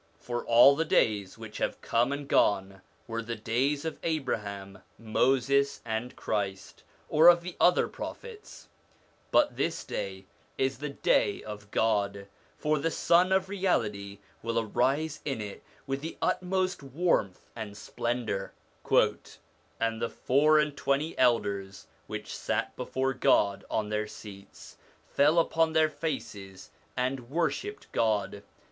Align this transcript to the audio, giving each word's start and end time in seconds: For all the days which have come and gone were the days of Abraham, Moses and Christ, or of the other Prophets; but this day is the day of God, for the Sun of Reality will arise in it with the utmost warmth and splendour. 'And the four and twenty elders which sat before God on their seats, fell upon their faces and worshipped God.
For 0.17 0.43
all 0.43 0.75
the 0.75 0.83
days 0.83 1.37
which 1.37 1.59
have 1.59 1.79
come 1.83 2.11
and 2.11 2.27
gone 2.27 2.81
were 3.05 3.21
the 3.21 3.35
days 3.35 3.85
of 3.85 3.99
Abraham, 4.01 4.79
Moses 4.97 5.79
and 5.85 6.15
Christ, 6.15 6.83
or 7.07 7.27
of 7.27 7.41
the 7.43 7.55
other 7.61 7.87
Prophets; 7.87 8.67
but 9.29 9.57
this 9.57 9.83
day 9.83 10.25
is 10.57 10.79
the 10.79 10.89
day 10.89 11.43
of 11.43 11.69
God, 11.69 12.25
for 12.57 12.79
the 12.79 12.89
Sun 12.89 13.31
of 13.31 13.47
Reality 13.47 14.17
will 14.41 14.57
arise 14.59 15.19
in 15.23 15.39
it 15.39 15.61
with 15.85 16.01
the 16.01 16.17
utmost 16.19 16.81
warmth 16.81 17.45
and 17.55 17.77
splendour. 17.77 18.53
'And 18.99 20.01
the 20.01 20.09
four 20.09 20.57
and 20.57 20.75
twenty 20.75 21.15
elders 21.15 21.85
which 22.07 22.35
sat 22.35 22.75
before 22.75 23.13
God 23.13 23.65
on 23.69 23.89
their 23.89 24.07
seats, 24.07 24.77
fell 25.05 25.37
upon 25.37 25.73
their 25.73 25.91
faces 25.91 26.71
and 26.97 27.29
worshipped 27.29 27.91
God. 27.91 28.41